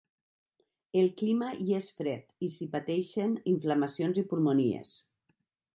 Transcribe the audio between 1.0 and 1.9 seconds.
El clima hi és